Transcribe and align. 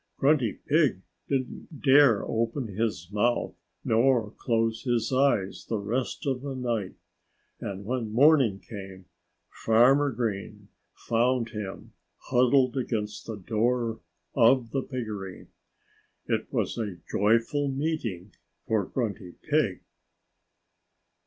Grunty 0.17 0.53
Pig 0.67 1.03
didn't 1.27 1.79
dare 1.83 2.25
open 2.25 2.69
his 2.75 3.07
mouth 3.11 3.53
nor 3.85 4.31
close 4.31 4.81
his 4.81 5.13
eyes 5.13 5.67
the 5.69 5.77
rest 5.77 6.25
of 6.25 6.41
the 6.41 6.55
night. 6.55 6.95
And 7.59 7.85
when 7.85 8.11
morning 8.11 8.57
came, 8.59 9.05
Farmer 9.51 10.11
Green 10.11 10.69
found 10.95 11.49
him 11.49 11.93
huddled 12.17 12.77
against 12.77 13.27
the 13.27 13.37
door 13.37 13.99
of 14.33 14.71
the 14.71 14.81
piggery. 14.81 15.49
It 16.25 16.51
was 16.51 16.79
a 16.79 16.97
joyful 17.07 17.67
meeting 17.67 18.33
for 18.65 18.83
Grunty 18.85 19.33
Pig. 19.47 19.83